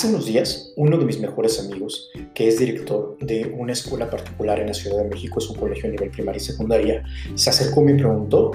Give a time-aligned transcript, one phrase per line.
[0.00, 4.58] Hace unos días, uno de mis mejores amigos, que es director de una escuela particular
[4.58, 7.04] en la Ciudad de México, es un colegio a nivel primaria y secundaria,
[7.34, 8.52] se acercó y me preguntó,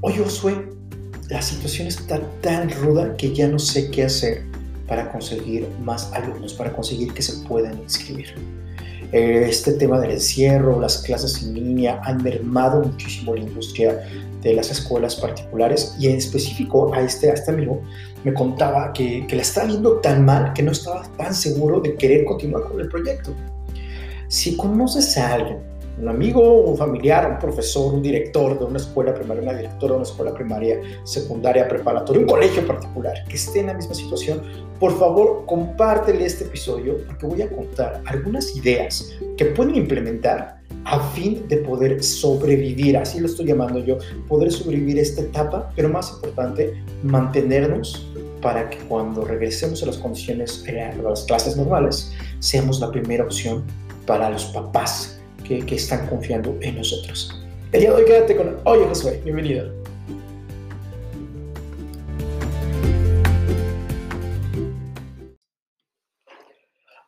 [0.00, 0.68] oye Josué,
[1.28, 4.42] la situación está tan ruda que ya no sé qué hacer
[4.88, 8.34] para conseguir más alumnos, para conseguir que se puedan inscribir.
[9.12, 14.00] Eh, este tema del encierro, las clases en línea han mermado muchísimo la industria
[14.42, 17.82] de las escuelas particulares y en específico a este, a este amigo
[18.24, 21.96] me contaba que, que la estaba viendo tan mal que no estaba tan seguro de
[21.96, 23.34] querer continuar con el proyecto.
[24.28, 29.14] Si conoces a alguien, un amigo, un familiar, un profesor, un director de una escuela
[29.14, 33.66] primaria, una directora de una escuela primaria, secundaria, preparatoria, un colegio particular que esté en
[33.66, 34.42] la misma situación,
[34.78, 41.00] por favor compártele este episodio porque voy a contar algunas ideas que pueden implementar a
[41.10, 43.98] fin de poder sobrevivir, así lo estoy llamando yo,
[44.28, 48.06] poder sobrevivir esta etapa, pero más importante, mantenernos
[48.40, 53.24] para que cuando regresemos a las condiciones, eh, a las clases normales, seamos la primera
[53.24, 53.64] opción
[54.06, 55.19] para los papás
[55.50, 57.36] que, que están confiando en nosotros.
[57.72, 59.74] El día de hoy quédate con Oye Josué, bienvenido.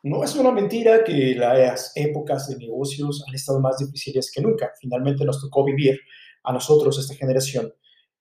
[0.03, 4.73] No es una mentira que las épocas de negocios han estado más difíciles que nunca.
[4.77, 5.97] Finalmente nos tocó vivir
[6.43, 7.73] a nosotros, esta generación,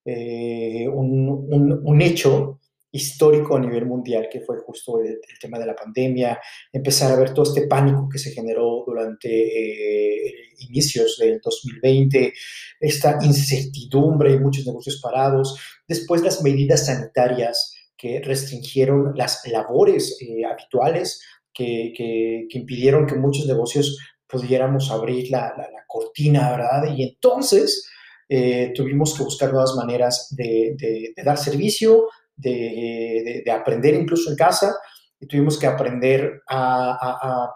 [0.05, 2.61] eh, un, hecho
[2.93, 6.39] histórico a nivel mundial, que fue justo el, tema de la pandemia,
[6.73, 12.33] empezar a ver todo este pánico que se generó durante eh, inicios del 2020,
[12.79, 21.23] esta incertidumbre, muchos negocios parados, después las medidas sanitarias que restringieron las labores eh, habituales
[21.53, 25.55] que, impidieron que muchos negocios pudiéramos abrir la,
[25.87, 26.95] cortina, ¿verdad?
[26.97, 27.87] Y entonces
[28.29, 34.75] eh, tuvimos que buscar nuevas maneras de, dar servicio, de, aprender incluso en casa,
[35.21, 37.49] y tuvimos que aprender a,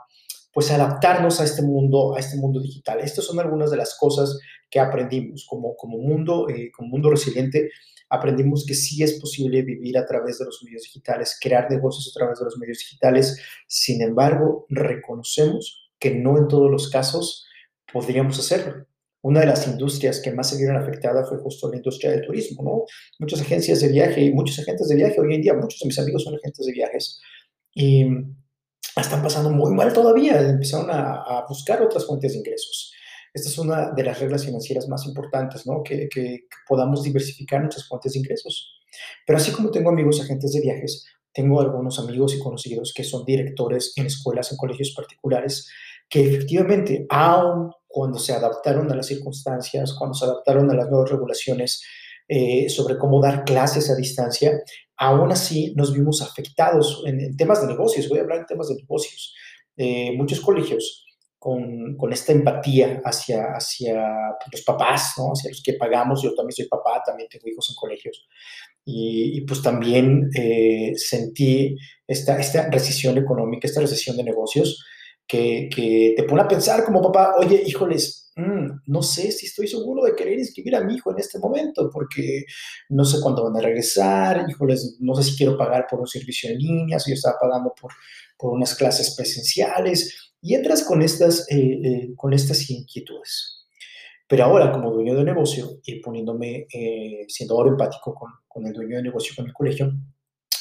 [0.53, 3.01] pues adaptarnos a este mundo, a este mundo digital.
[3.01, 4.39] Estas son algunas de las cosas
[4.71, 7.71] que aprendimos como, como mundo, eh, como mundo resiliente
[8.09, 12.19] aprendimos que sí es posible vivir a través de los medios digitales, crear negocios a
[12.19, 13.41] través de los medios digitales.
[13.67, 17.47] Sin embargo, reconocemos que no en todos los casos
[17.93, 18.87] podríamos hacerlo.
[19.27, 22.63] Una de las industrias que más se vieron afectadas fue justo la industria del turismo,
[22.63, 22.85] ¿no?
[23.19, 25.99] Muchas agencias de viaje y muchos agentes de viaje hoy en día, muchos de mis
[25.99, 27.21] amigos son agentes de viajes
[27.75, 28.07] y
[28.97, 32.93] están pasando muy mal todavía, empezaron a, a buscar otras fuentes de ingresos.
[33.35, 35.83] Esta es una de las reglas financieras más importantes, ¿no?
[35.83, 36.09] Que,
[36.69, 38.81] podamos diversificar nuestras fuentes de ingresos.
[39.27, 41.05] Pero así como tengo amigos agentes de viajes,
[41.35, 45.69] tengo algunos amigos y conocidos que son directores en escuelas, en colegios particulares,
[46.09, 51.09] que efectivamente, aun cuando se adaptaron a las circunstancias, cuando se adaptaron a las nuevas
[51.09, 51.83] regulaciones
[52.29, 54.53] eh, sobre cómo dar clases a distancia,
[54.99, 58.07] aún así nos vimos afectados en, temas de negocios.
[58.11, 59.35] Voy a hablar en temas de negocios.
[59.79, 61.07] Eh, muchos colegios
[61.39, 63.95] con, esta empatía hacia, hacia
[64.53, 65.33] los papás, ¿no?
[65.33, 66.23] hacia los que pagamos.
[66.23, 68.29] Yo también soy papá, también tengo hijos en colegios.
[68.85, 71.75] Y, pues también eh, sentí
[72.07, 74.85] esta, esta recesión económica, esta recesión de negocios,
[75.27, 79.67] que, que, te pone a pensar como papá, oye, híjoles, mm, no sé si estoy
[79.67, 82.45] seguro de querer inscribir a mi hijo en este momento, porque
[82.91, 86.51] no sé cuándo van a regresar, híjoles, no sé si quiero pagar por un servicio
[86.51, 87.93] en línea, si yo estaba pagando por,
[88.39, 93.65] por unas clases presenciales y entras con estas, eh, eh, con estas inquietudes.
[94.29, 98.73] Pero ahora, como dueño de negocio y poniéndome, eh, siendo ahora empático con, con, el
[98.73, 99.93] dueño de negocio, con el colegio,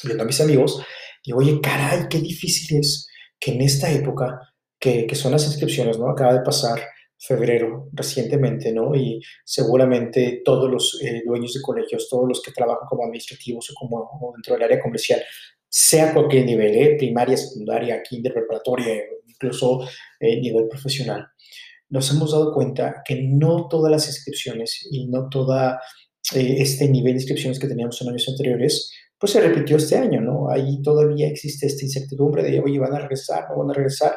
[0.04, 0.84] viendo a mis amigos,
[1.24, 3.08] digo, oye, caray, qué difícil es
[3.40, 4.40] que en esta época,
[4.86, 6.10] que, que son las inscripciones, ¿no?
[6.10, 6.80] Acaba de pasar
[7.18, 8.94] febrero recientemente, ¿no?
[8.94, 14.34] Y seguramente todos los dueños de colegios, todos los que trabajan como administrativos o como
[14.36, 15.22] dentro del área comercial,
[15.78, 16.96] sea cualquier nivel, ¿eh?
[16.98, 18.96] primaria, secundaria, kinder, preparatoria,
[19.28, 19.86] incluso
[20.20, 21.28] eh, nivel profesional,
[21.90, 25.54] nos hemos dado cuenta que no todas las inscripciones y no todo
[26.34, 28.90] eh, este nivel de inscripciones que teníamos en años anteriores,
[29.20, 30.50] pues se repitió este año, ¿no?
[30.50, 34.16] Ahí todavía existe esta incertidumbre de, oye, van a regresar, no van a regresar.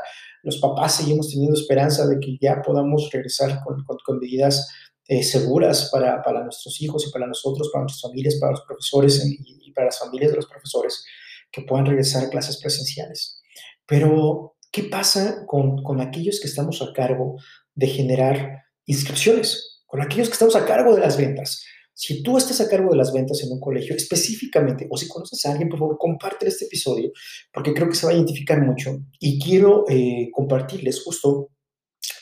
[0.48, 4.68] Los papás seguimos teniendo esperanza de que ya podamos regresar con, con, medidas
[5.06, 9.72] eh, seguras para, nuestros hijos y para nosotros, para nuestras familias, para los profesores y,
[9.72, 11.04] para las familias de los profesores
[11.52, 13.42] que puedan regresar a clases presenciales.
[13.86, 17.36] Pero ¿Qué pasa con aquellos que estamos a cargo
[17.74, 19.82] de generar inscripciones?
[19.86, 21.64] Con aquellos que estamos a cargo de las ventas.
[22.00, 25.44] Si tú estás a cargo de las ventas en un colegio específicamente, o si conoces
[25.44, 27.10] a alguien, por favor, comparte este episodio,
[27.52, 29.00] porque creo que se va a identificar mucho.
[29.18, 31.48] Y quiero eh, compartirles justo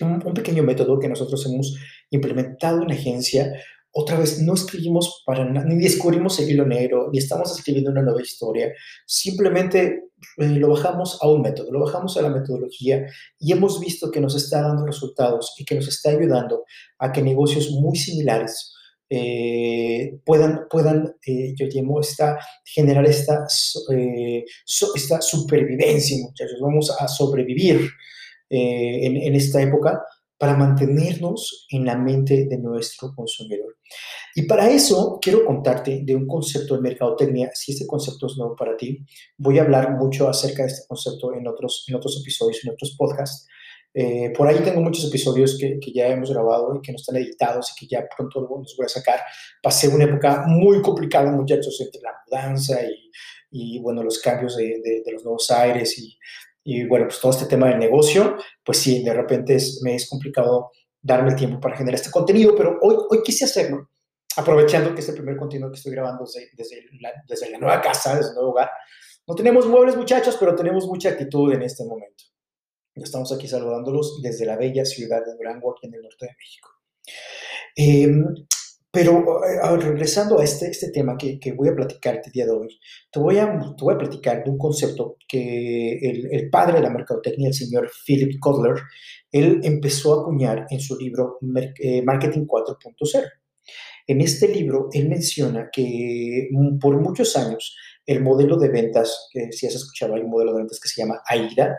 [0.01, 1.77] un, un, pequeño método que nosotros hemos
[2.11, 3.53] implementado en la agencia
[3.93, 8.03] otra vez, no escribimos para nada, ni descubrimos el hilo negro, ni estamos escribiendo una
[8.03, 8.73] nueva historia,
[9.07, 13.07] simplemente eh, lo bajamos a un método, lo bajamos a la metodología
[13.39, 16.65] y hemos visto que nos está dando resultados y que nos está ayudando
[16.99, 18.76] a que negocios muy similares
[19.09, 23.47] eh, puedan, puedan eh, yo llamo, esta, generar esta,
[24.95, 26.59] esta supervivencia, muchachos.
[26.61, 27.89] Vamos a sobrevivir
[28.49, 30.03] en, en esta época
[30.39, 33.77] para mantenernos en la mente de nuestro consumidor.
[34.35, 37.51] Y para eso quiero contarte de un concepto de mercadotecnia.
[37.55, 38.99] Si este concepto es nuevo para ti,
[39.39, 42.95] voy a hablar mucho acerca de este concepto en otros, en otros episodios, en otros
[42.99, 43.47] podcasts.
[43.99, 47.17] Eh, por ahí tengo muchos episodios que, que, ya hemos grabado y que no están
[47.17, 49.21] editados y que ya pronto los voy a sacar.
[49.63, 53.11] Pasé una época muy complicada, muchachos, entre la mudanza y,
[53.51, 56.19] y bueno, los cambios de, de, de los nuevos aires y
[56.69, 60.11] y bueno, pues todo este tema del negocio, pues sí, de repente es, me es
[60.11, 63.91] complicado darme el tiempo para generar este contenido, pero hoy, hoy quise hacerlo,
[64.37, 67.81] aprovechando que es el primer contenido que estoy grabando desde, desde, la, desde la nueva
[67.81, 68.69] casa, desde el nuevo hogar.
[69.29, 72.25] No tenemos muebles, muchachos, pero tenemos mucha actitud en este momento.
[72.97, 76.69] Estamos aquí saludándolos desde la bella ciudad de Durango, aquí en el norte de México.
[77.77, 78.09] Eh,
[78.91, 82.53] pero eh, regresando a este, este tema que, que, voy a platicar el día de
[82.53, 82.81] hoy,
[83.13, 83.47] te voy a,
[83.77, 87.55] te voy a platicar de un concepto que el, el, padre de la mercadotecnia, el
[87.55, 88.77] señor Philip Kotler,
[89.31, 91.39] él empezó a acuñar en su libro
[91.79, 93.23] eh, Marketing 4.0.
[94.07, 97.77] En este libro, él menciona que mm, por muchos años
[98.07, 101.03] el modelo de ventas, que si has escuchado, hay un modelo de ventas que se
[101.03, 101.77] llama AIDA,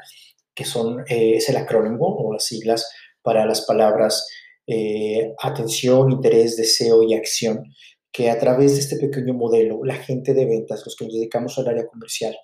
[0.57, 2.89] que son, eh, es el acrónimo o las siglas
[3.21, 4.27] para las palabras
[4.65, 7.63] eh, atención, interés, deseo y acción,
[8.11, 11.59] que a través de este pequeño modelo, la gente de ventas, los que nos dedicamos
[11.59, 12.35] al área comercial,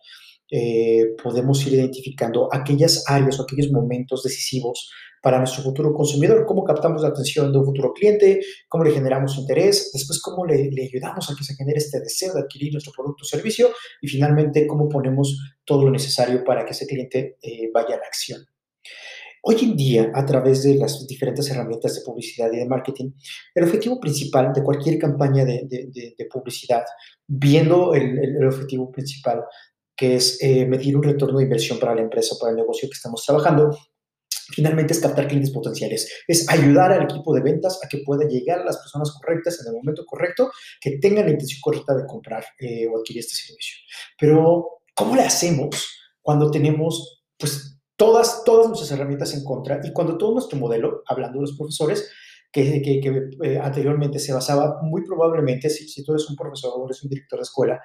[0.51, 4.91] eh, podemos ir identificando aquellas áreas o aquellos momentos decisivos
[5.23, 9.37] para nuestro futuro consumidor, cómo captamos la atención de un futuro cliente, cómo le generamos
[9.37, 12.91] interés, después cómo le, le ayudamos a que se genere este deseo de adquirir nuestro
[12.91, 13.69] producto o servicio
[14.01, 18.05] y finalmente cómo ponemos todo lo necesario para que ese cliente eh, vaya a la
[18.05, 18.45] acción.
[19.43, 23.11] Hoy en día, a través de las diferentes herramientas de publicidad y de marketing,
[23.55, 26.83] el objetivo principal de cualquier campaña de, de, de publicidad,
[27.25, 29.45] viendo el, el, objetivo principal,
[29.95, 32.95] que es eh, medir un retorno de inversión para la empresa, para el negocio que
[32.95, 33.69] estamos trabajando,
[34.51, 38.59] finalmente es captar clientes potenciales, es ayudar al equipo de ventas a que pueda llegar
[38.59, 42.43] a las personas correctas en el momento correcto, que tengan la intención correcta de comprar
[42.59, 43.77] eh, o adquirir este servicio.
[44.19, 45.87] Pero, ¿cómo le hacemos
[46.21, 51.39] cuando tenemos, pues, todas, todas nuestras herramientas en contra y cuando todo nuestro modelo, hablando
[51.39, 52.09] de los profesores,
[52.51, 56.85] que, que, eh, anteriormente se basaba muy probablemente, si, si tú eres un profesor o
[56.85, 57.81] eres un director de escuela,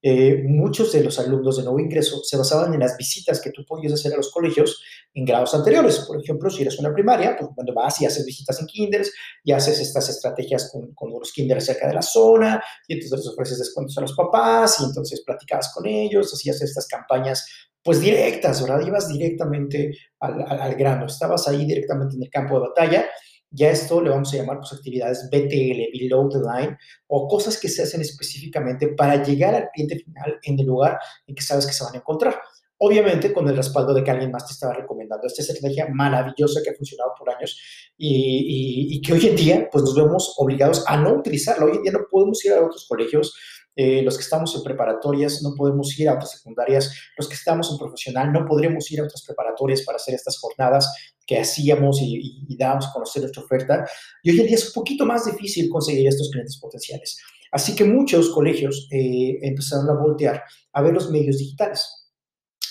[0.00, 3.64] eh, muchos de los alumnos de nuevo ingreso se basaban en las visitas que tú
[3.66, 4.80] podías hacer a los colegios
[5.12, 5.98] en grados anteriores.
[6.00, 9.12] Por ejemplo, si eres una primaria, pues cuando vas y haces visitas en kinders
[9.42, 13.58] y haces estas estrategias con, con los kinders cerca de la zona y entonces ofreces
[13.58, 17.44] descuentos a los papás y entonces platicabas con ellos, hacías estas campañas
[17.82, 18.86] pues directas, ¿verdad?
[18.86, 23.06] Ibas directamente al, al, al, grano, estabas ahí directamente en el campo de batalla.
[23.50, 27.68] Ya esto le vamos a llamar pues, actividades BTL, Below the Line, o cosas que
[27.68, 31.72] se hacen específicamente para llegar al cliente final en el lugar en que sabes que
[31.72, 32.38] se van a encontrar.
[32.80, 36.70] Obviamente con el respaldo de que alguien más te estaba recomendando esta estrategia maravillosa que
[36.70, 37.60] ha funcionado por años
[37.96, 41.64] y, y, y que hoy en día pues nos vemos obligados a no utilizarla.
[41.64, 43.34] Hoy en día no podemos ir a otros colegios
[43.80, 47.70] eh, los que estamos en preparatorias no podemos ir a otras secundarias, los que estamos
[47.70, 52.16] en profesional no podremos ir a otras preparatorias para hacer estas jornadas que hacíamos y,
[52.16, 53.86] y, y dábamos a conocer nuestra oferta.
[54.22, 57.18] Y hoy en día es un poquito más difícil conseguir estos clientes potenciales.
[57.52, 61.86] Así que muchos colegios eh, empezaron a voltear a ver los medios digitales.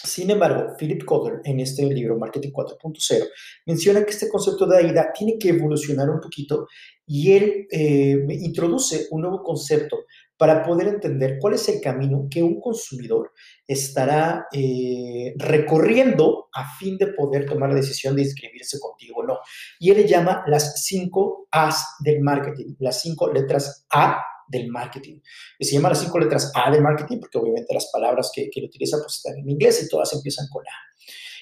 [0.04, 3.28] Sin embargo, Philip Kotler, en este libro Marketing 4.0,
[3.66, 6.68] menciona que este concepto de AIDA tiene que evolucionar un poquito
[7.06, 10.06] y él eh, introduce un nuevo concepto
[10.38, 13.34] para poder entender cuál es el camino que un consumidor
[13.68, 19.40] estará eh, recorriendo a fin de poder tomar la decisión de inscribirse contigo o no.
[19.80, 25.20] Y él le llama las cinco A's del marketing, las cinco letras A del marketing.
[25.58, 28.60] Y se llama las cinco letras A del marketing porque obviamente las palabras que, que
[28.60, 30.88] él utiliza pues están en inglés y todas empiezan con A.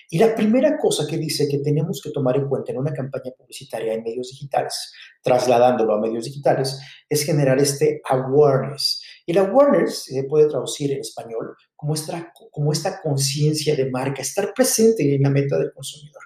[0.10, 3.32] Y la primera cosa que dice que tenemos que tomar en cuenta en una campaña
[3.38, 4.92] publicitaria en medios digitales,
[5.24, 9.02] trasladándolo a medios digitales, es generar este awareness.
[9.26, 14.22] Y el awareness se puede traducir en español como esta, como esta conciencia de marca,
[14.22, 16.22] estar presente en la meta del consumidor.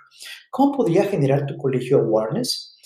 [0.50, 2.78] ¿Cómo podría generar tu colegio awareness?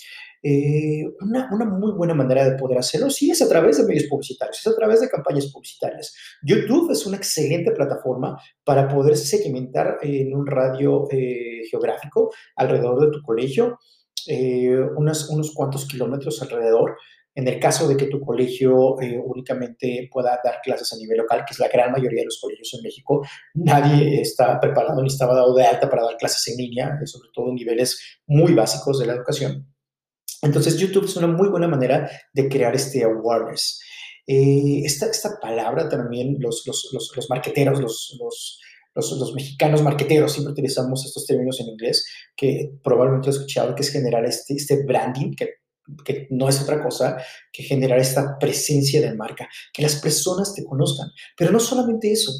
[0.46, 4.04] Eh, una, una, muy buena manera de poder hacerlo, sí, es a través de medios
[4.04, 6.14] publicitarios, es a través de campañas publicitarias.
[6.42, 13.10] YouTube es una excelente plataforma para poder segmentar en un radio eh, geográfico alrededor de
[13.10, 13.78] tu colegio,
[14.26, 16.96] eh, unos, unos cuantos kilómetros alrededor,
[17.36, 21.44] En el caso de que tu colegio eh, únicamente pueda dar clases a nivel local,
[21.44, 25.34] que es la gran mayoría de los colegios en México, nadie está preparado ni estaba
[25.34, 29.00] dado de alta para dar clases en línea, eh, sobre todo en niveles muy básicos
[29.00, 29.73] de la educación.
[30.42, 33.80] Entonces, YouTube es una muy buena manera de crear este awareness.
[34.26, 38.60] Eh, esta, esta, palabra también, los, los, los, los marqueteros, los,
[38.94, 43.90] los, mexicanos marqueteros, siempre utilizamos estos términos en inglés, que probablemente he escuchado, que es
[43.90, 45.54] generar este, este branding, que,
[46.04, 47.16] que no es otra cosa
[47.52, 51.10] que generar esta presencia de marca, que las personas te conozcan.
[51.36, 52.32] Pero no solamente eso,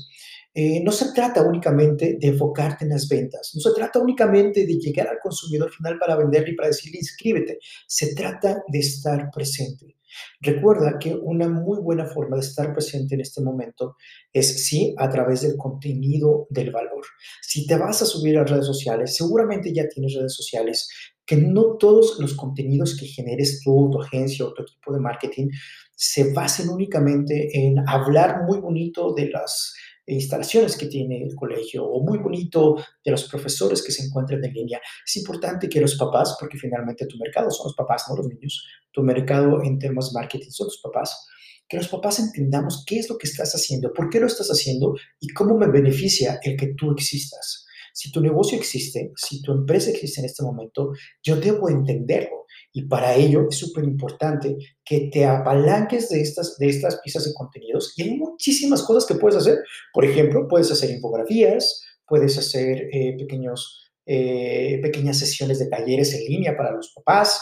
[0.54, 4.74] eh, no se trata únicamente de enfocarte en las ventas, no se trata únicamente de
[4.78, 7.58] llegar al consumidor final para venderle y para decirle inscríbete,
[7.88, 9.96] se trata de estar presente.
[10.40, 13.96] Recuerda que una muy buena forma de estar presente en este momento
[14.32, 17.04] es sí a través del contenido del valor.
[17.42, 20.88] Si te vas a subir a redes sociales, seguramente ya tienes redes sociales,
[21.26, 25.48] que no todos los contenidos que generes tú, tu agencia o tu equipo de marketing
[25.96, 29.74] se basen únicamente en hablar muy bonito de las
[30.06, 34.52] instalaciones que tiene el colegio o muy bonito de los profesores que se encuentran en
[34.52, 34.80] línea.
[35.06, 38.66] Es importante que los papás, porque finalmente tu mercado son los papás, no los niños,
[38.92, 41.26] tu mercado en temas marketing son los papás,
[41.68, 44.94] que los papás entendamos qué es lo que estás haciendo, por qué lo estás haciendo
[45.20, 47.64] y cómo me beneficia el que tú existas.
[47.92, 50.92] Si tu negocio existe, si tu empresa existe en este momento,
[51.22, 52.43] yo debo entenderlo.
[52.76, 57.32] Y para ello es súper importante que te apalanques de estas, de estas piezas de
[57.32, 57.94] contenidos.
[57.96, 59.58] Y hay muchísimas cosas que puedes hacer.
[59.92, 66.24] Por ejemplo, puedes hacer infografías, puedes hacer eh, pequeños, eh, pequeñas sesiones de talleres en
[66.24, 67.40] línea para los papás.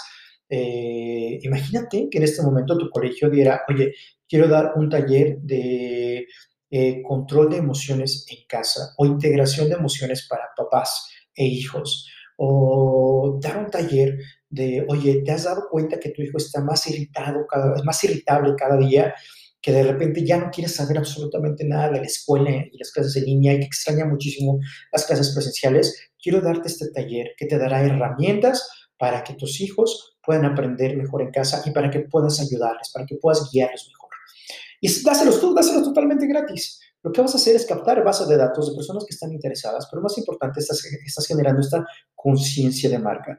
[0.50, 3.94] Eh, imagínate que en este momento tu colegio diera, oye,
[4.28, 6.26] quiero dar un taller de
[7.06, 13.58] control de emociones en casa o integración de emociones para papás e hijos o dar
[13.58, 14.18] un taller
[14.52, 18.04] de, oye, ¿te has dado cuenta que tu hijo está más irritado, cada vez más
[18.04, 19.14] irritable cada día?
[19.62, 23.14] que de repente ya no quiere saber absolutamente nada de la escuela y las clases
[23.14, 24.58] en línea y que extraña muchísimo
[24.90, 28.68] las clases presenciales, quiero darte este taller que te dará herramientas
[28.98, 33.06] para que tus hijos puedan aprender mejor en casa y para que puedas ayudarles, para
[33.06, 34.10] que puedas guiarles mejor.
[34.80, 36.80] Y dáselos tú, dáselos totalmente gratis.
[37.04, 39.86] Lo que vas a hacer es captar bases de datos de personas que están interesadas,
[39.88, 41.84] pero más importante, estás, estás generando esta
[42.16, 43.38] conciencia de marca.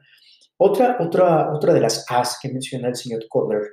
[0.66, 3.64] Otra, otra, otra de las As que menciona el señor Kotler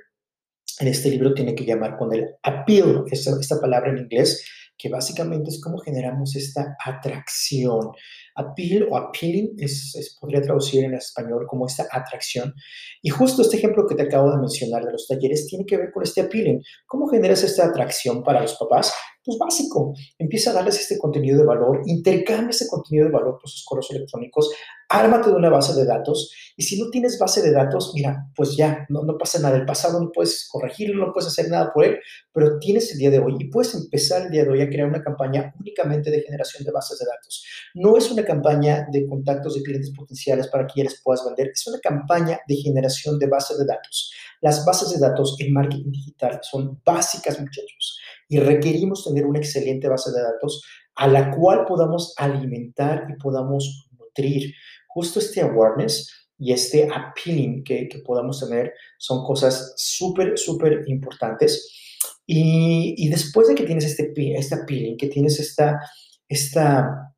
[0.81, 4.45] en este libro tiene que llamar con el appeal, esta, palabra en inglés,
[4.77, 7.91] que básicamente es cómo generamos esta atracción.
[8.35, 12.53] Appeal o appealing es, podría traducir en español como esta atracción.
[13.01, 15.93] Y justo este ejemplo que te acabo de mencionar de los talleres tiene que ver
[15.93, 16.61] con este appealing.
[16.87, 18.93] ¿Cómo generas esta atracción para los papás?
[19.23, 23.47] Pues básico, empieza a darles este contenido de valor, intercambia ese contenido de valor por
[23.47, 24.49] sus correos electrónicos,
[24.89, 28.57] ármate de una base de datos y si no tienes base de datos, mira, pues
[28.57, 31.85] ya, no, no pasa nada, el pasado no puedes corregirlo, no puedes hacer nada por
[31.85, 31.99] él,
[32.33, 34.87] pero tienes el día de hoy y puedes empezar el día de hoy a crear
[34.87, 37.45] una campaña únicamente de generación de bases de datos.
[37.75, 41.51] No es una campaña de contactos de clientes potenciales para que ya les puedas vender,
[41.53, 44.11] es una campaña de generación de bases de datos.
[44.41, 48.00] Las bases de datos en marketing digital son básicas, muchachos
[48.31, 50.63] y requerimos tener una excelente base de datos
[50.95, 54.53] a la cual podamos alimentar y podamos nutrir.
[54.87, 62.07] Justo este awareness y este appealing que, que podamos tener son cosas súper, súper importantes.
[62.25, 65.81] Y, y, después de que tienes este, este appealing, que tienes esta,
[66.29, 67.13] esta,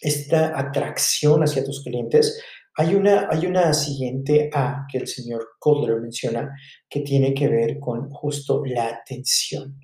[0.00, 2.40] esta atracción hacia tus clientes,
[2.76, 6.54] hay una, hay una siguiente A que el señor Kotler menciona
[6.88, 9.76] que tiene que ver con justo la atención.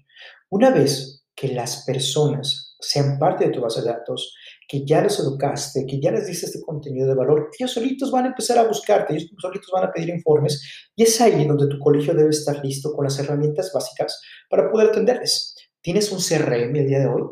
[0.53, 4.35] Una vez que las personas sean parte de tu base de datos,
[4.69, 8.27] que ya les educaste, que ya les diste este contenido de valor, ellos solitos van
[8.27, 11.79] a empezar a buscarte, ellos solitos van a pedir informes y es ahí donde tu
[11.79, 15.57] colegio debe estar listo con las herramientas básicas para poder atenderles.
[15.81, 17.23] ¿Tienes un CRM el día de hoy?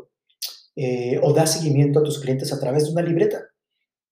[0.75, 3.39] Eh, ¿O das seguimiento a tus clientes a través de una libreta?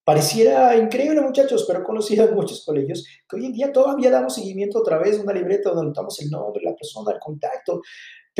[0.04, 4.80] Pareciera increíble, muchachos, pero he conocido muchos colegios que hoy en día todavía damos seguimiento
[4.80, 7.82] a través de una libreta donde anotamos el nombre, la persona, el contacto,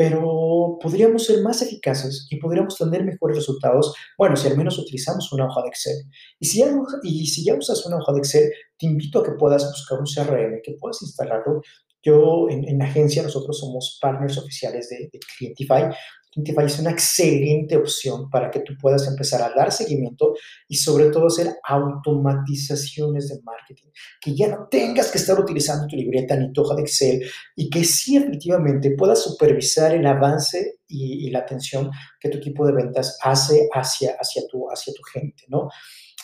[0.00, 5.30] pero podríamos ser más eficaces y podríamos tener mejores resultados, bueno, si al menos utilizamos
[5.30, 5.96] una hoja de Excel.
[6.38, 9.32] Y si ya, y si ya usas una hoja de Excel, te invito a que
[9.32, 11.60] puedas buscar un CRM, que puedas instalarlo.
[12.02, 15.94] Yo en, en la agencia, nosotros somos partners oficiales de, de Clientify
[16.34, 20.34] Identify es una excelente opción para que tú puedas empezar a dar seguimiento
[20.68, 23.88] y sobre todo hacer automatizaciones de marketing.
[24.20, 27.22] Que ya no tengas que estar utilizando tu libreta ni tu hoja de Excel
[27.56, 32.72] y que sí efectivamente puedas supervisar el avance y, la atención que tu equipo de
[32.72, 35.68] ventas hace hacia, hacia, tu, hacia tu gente, ¿no?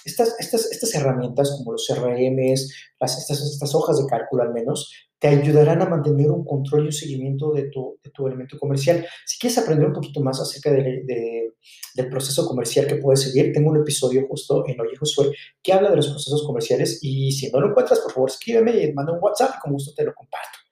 [0.04, 5.05] Estas, estas, estas herramientas como los CRMs, las, estas, estas hojas de cálculo al menos,
[5.18, 9.06] te ayudarán a mantener un control y un seguimiento de tu, de tu elemento comercial.
[9.24, 11.52] Si quieres aprender un poquito más acerca de,
[11.94, 15.32] del proceso comercial que puedes seguir, tengo un episodio justo en Oye Josué
[15.62, 18.92] que habla de los procesos comerciales y si no lo encuentras, por favor, escríbeme y
[18.92, 20.65] manda un WhatsApp y con gusto te lo comparto.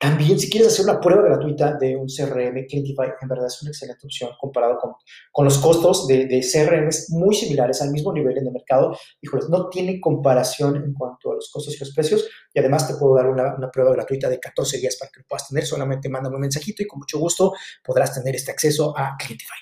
[0.00, 3.70] También, si quieres hacer una prueba gratuita de un CRM, Clientify en verdad es una
[3.70, 4.94] excelente opción comparado con,
[5.30, 8.96] con los costos de, de CRMs muy similares al mismo nivel en el mercado.
[9.20, 12.26] Híjoles, no tiene comparación en cuanto a los costos y los precios.
[12.54, 15.26] Y además te puedo dar una, una prueba gratuita de 14 días para que lo
[15.26, 15.66] puedas tener.
[15.66, 17.52] Solamente mándame un mensajito y con mucho gusto
[17.84, 19.59] podrás tener este acceso a Clientify.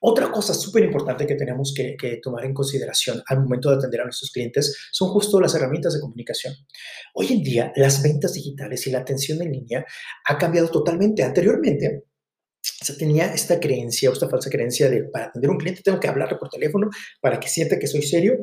[0.00, 4.04] Otra cosa súper importante que tenemos que, tomar en consideración al momento de atender a
[4.04, 6.54] nuestros clientes son justo las herramientas de comunicación.
[7.14, 9.84] Hoy en día, las ventas digitales y la atención en línea
[10.26, 11.22] ha cambiado totalmente.
[11.22, 12.04] Anteriormente,
[12.62, 16.06] se tenía esta creencia esta falsa creencia de para atender a un cliente tengo que
[16.06, 18.38] hablarle por teléfono para que sienta que soy serio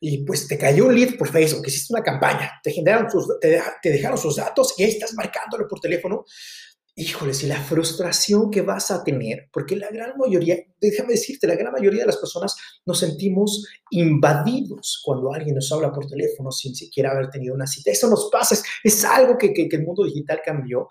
[0.00, 3.06] y pues te cayó un lead por Facebook, hiciste una campaña, te, generaron
[3.40, 6.24] te, te dejaron sus datos y ahí estás marcándole por teléfono
[6.96, 11.56] híjoles, y la frustración que vas a tener, porque la gran mayoría, déjame decirte, la
[11.56, 16.74] gran mayoría de las personas nos sentimos invadidos cuando alguien nos habla por teléfono sin
[16.74, 17.90] siquiera haber tenido una cita.
[17.90, 20.88] Eso nos pasa, es, algo que, que, el mundo digital cambió.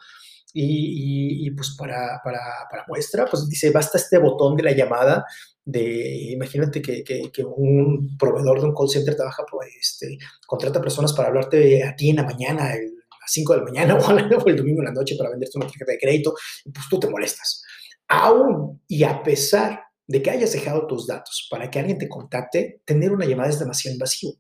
[0.56, 5.26] Y, y, pues para, para, para, muestra, pues dice, basta este botón de la llamada
[5.66, 11.14] de, imagínate que, que, un proveedor de un call center trabaja, pues, este, contrata personas
[11.14, 12.93] para hablarte a ti en la mañana, el
[13.26, 16.00] 5 de la mañana o el domingo en la noche para venderte una tarjeta de
[16.00, 16.34] crédito,
[16.74, 17.64] pues tú te molestas.
[18.08, 22.82] Aún y a pesar de que hayas dejado tus datos para que alguien te contacte,
[22.86, 24.34] tener una llamada es demasiado invasivo.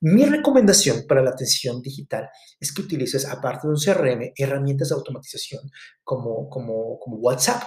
[0.00, 2.28] Mi recomendación para la atención digital
[2.60, 5.70] es que utilices, aparte de un CRM, herramientas de automatización
[6.02, 7.62] como, como, como WhatsApp.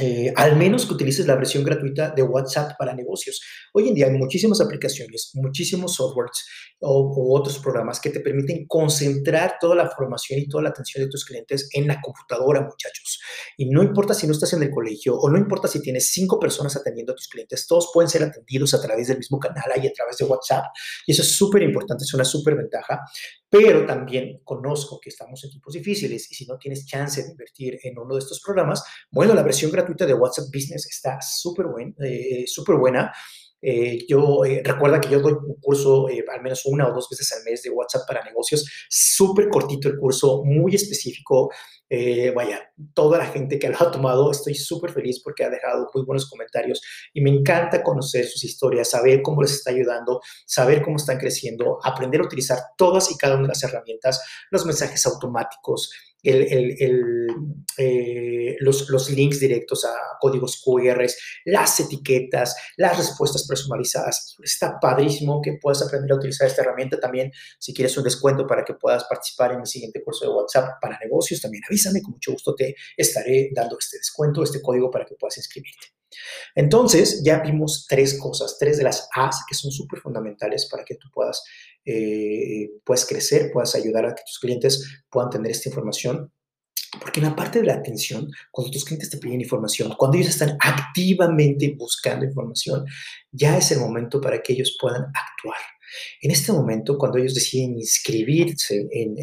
[0.00, 3.42] Eh, al menos que utilices la versión gratuita de WhatsApp para negocios.
[3.74, 6.46] Hoy en día hay muchísimas aplicaciones, muchísimos softwares
[6.80, 11.10] o, otros programas que te permiten concentrar toda la formación y toda la atención de
[11.10, 13.20] tus clientes en la computadora, muchachos.
[13.58, 16.40] Y no importa si no estás en el colegio o no importa si tienes cinco
[16.40, 19.88] personas atendiendo a tus clientes, todos pueden ser atendidos a través del mismo canal y
[19.88, 20.64] a través de WhatsApp.
[21.06, 22.98] Y eso es súper importante, es una súper ventaja.
[23.50, 27.78] Pero también conozco que estamos en tiempos difíciles y si no tienes chance de invertir
[27.82, 31.66] en uno de estos programas, bueno, la versión gratuita de WhatsApp Business está súper
[32.04, 32.44] eh,
[32.78, 33.12] buena.
[33.64, 37.32] Eh, yo eh, recuerda que yo doy un curso al menos una o dos veces
[37.32, 41.50] al mes de WhatsApp para negocios, súper cortito el curso, muy específico.
[42.34, 46.04] vaya, toda la gente que lo ha tomado, estoy súper feliz porque ha dejado muy
[46.04, 46.80] buenos comentarios
[47.12, 51.78] y me encanta conocer sus historias, saber cómo les está ayudando, saber cómo están creciendo,
[51.84, 55.90] aprender a utilizar todas y cada una de las herramientas, los mensajes automáticos,
[56.24, 57.26] eh,
[58.60, 61.04] los, los, links directos a códigos QR,
[61.46, 64.36] las etiquetas, las respuestas personalizadas.
[64.42, 67.32] Está padrísimo que puedas aprender a utilizar esta herramienta también.
[67.58, 70.98] Si quieres un descuento para que puedas participar en el siguiente curso de WhatsApp para
[70.98, 75.14] negocios, también avísame, con mucho gusto te estaré dando este descuento, este código para que
[75.16, 75.88] puedas inscribirte.
[76.54, 80.96] Entonces, ya vimos tres cosas, tres de las A's que son súper fundamentales para que
[80.96, 81.42] tú puedas,
[81.84, 82.70] eh,
[83.08, 86.32] crecer, puedas ayudar a que tus clientes puedan tener esta información.
[87.00, 90.28] Porque en la parte de la atención, cuando tus clientes te piden información, cuando ellos
[90.28, 92.84] están activamente buscando información,
[93.30, 95.60] ya es el momento para que ellos puedan actuar.
[96.20, 99.14] En este momento, cuando ellos deciden inscribirse en,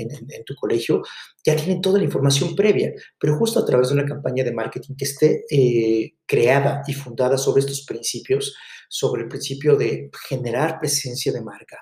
[0.46, 1.02] tu colegio,
[1.46, 4.96] ya tienen toda la información previa, pero justo a través de una campaña de marketing
[4.96, 8.56] que esté eh, creada y fundada sobre estos principios,
[8.90, 11.78] sobre el principio de generar presencia de marca,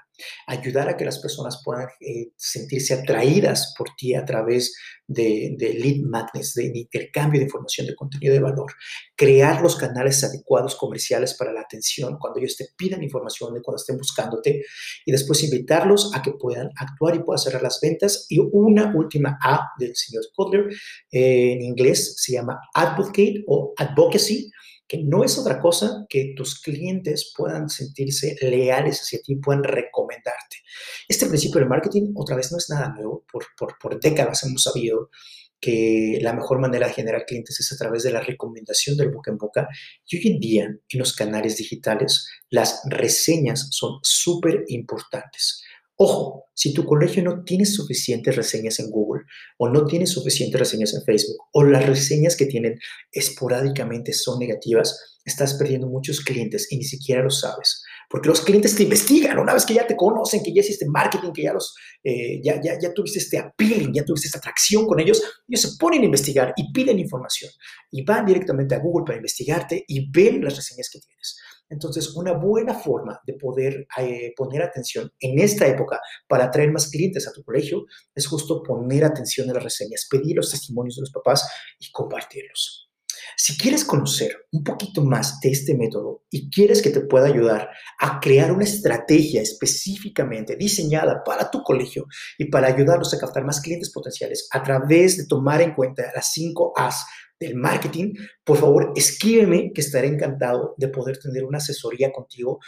[0.45, 4.75] ayudar a que las personas puedan eh, sentirse atraídas por ti a través
[5.07, 8.73] de, lead magnets, de, intercambio de información, de contenido de valor,
[9.15, 13.77] crear los canales adecuados comerciales para la atención cuando ellos te pidan información y cuando
[13.77, 14.65] estén buscándote
[15.05, 18.25] y después invitarlos a que puedan actuar y puedan cerrar las ventas.
[18.27, 20.65] Y una última A del señor Kotler,
[21.11, 24.51] eh, en inglés se llama advocate o advocacy
[24.87, 30.57] que no es otra cosa que tus clientes puedan sentirse leales hacia ti, puedan recomendarte.
[31.07, 33.25] Este principio del marketing, otra vez, no es nada nuevo.
[33.31, 35.09] Por, por, por décadas hemos sabido
[35.59, 39.31] que la mejor manera de generar clientes es a través de la recomendación del boca
[39.31, 39.67] en boca.
[40.05, 45.63] Y hoy en día, en los canales digitales, las reseñas son súper importantes.
[45.99, 49.23] Ojo, si tu colegio no tiene suficientes reseñas en Google
[49.57, 52.79] o no tiene suficientes reseñas en Facebook o las reseñas que tienen
[53.11, 57.83] esporádicamente son negativas, estás perdiendo muchos clientes y ni siquiera lo sabes.
[58.09, 61.31] Porque los clientes te investigan una vez que ya te conocen, que ya hiciste marketing,
[61.33, 64.99] que ya, los, eh, ya, ya, ya tuviste este appealing, ya tuviste esta atracción con
[64.99, 67.51] ellos, ellos se ponen a investigar y piden información
[67.91, 71.37] y van directamente a Google para investigarte y ven las reseñas que tienes.
[71.69, 76.89] Entonces, una buena forma de poder eh, poner atención en esta época para atraer más
[76.89, 81.01] clientes a tu colegio es justo poner atención en las reseñas, pedir los testimonios de
[81.01, 81.49] los papás
[81.79, 82.87] y compartirlos.
[83.35, 87.69] Si quieres conocer un poquito más de este método y quieres que te pueda ayudar
[87.99, 93.61] a crear una estrategia específicamente diseñada para tu colegio y para ayudarlos a captar más
[93.61, 97.05] clientes potenciales a través de tomar en cuenta las 5 As
[97.39, 102.59] del marketing, por favor, escríbeme que estaré encantado de poder tener una asesoría contigo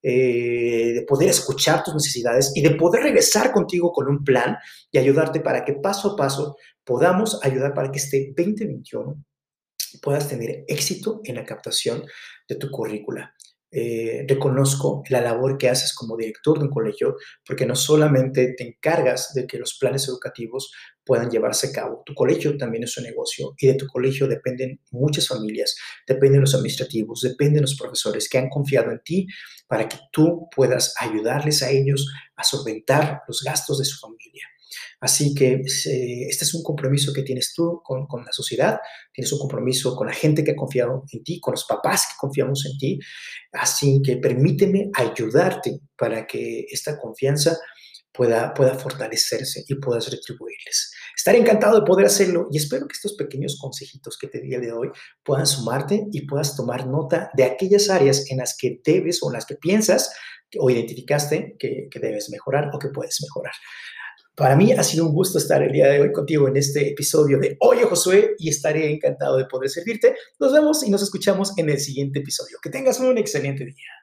[0.00, 4.56] eh, de poder escuchar tus necesidades y de poder regresar contigo con un plan
[4.92, 9.24] y ayudarte para que paso a paso podamos ayudar para que este 2021
[10.00, 12.04] puedas tener éxito en la captación
[12.48, 13.34] de tu currícula.
[13.70, 18.68] Eh, reconozco la labor que haces como director de un colegio, porque no solamente te
[18.68, 20.72] encargas de que los planes educativos
[21.08, 24.78] puedan llevarse a cabo, tu colegio también es un negocio y de tu colegio dependen
[24.90, 25.74] muchas familias,
[26.06, 29.26] dependen los administrativos, dependen los profesores que han confiado en ti
[29.66, 34.44] para que tú puedas ayudarles a ellos a solventar los gastos de su familia.
[35.00, 38.78] Así que este es un compromiso que tienes tú con, con, la sociedad,
[39.12, 42.16] tienes un compromiso con la gente que ha confiado en ti, con los papás que
[42.18, 42.98] confiamos en ti.
[43.52, 47.58] Así que permíteme ayudarte para que esta confianza
[48.18, 50.92] pueda, pueda fortalecerse y puedas retribuirles.
[51.16, 54.60] Estaré encantado de poder hacerlo y espero que estos pequeños consejitos que te di el
[54.60, 54.88] de hoy
[55.22, 59.34] puedan sumarte y puedas tomar nota de aquellas áreas en las que debes o en
[59.34, 60.12] las que piensas
[60.58, 63.52] o identificaste que, que debes mejorar o que puedes mejorar.
[64.34, 67.38] Para mí ha sido un gusto estar el día de hoy contigo en este episodio
[67.38, 70.16] de Oye Josué y estaré encantado de poder servirte.
[70.40, 72.58] Nos vemos y nos escuchamos en el siguiente episodio.
[72.60, 73.97] Que tengas un excelente día.